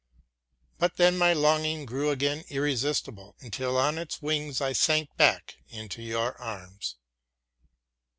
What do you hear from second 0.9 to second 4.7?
then my longing grew again irresistible, until on its wings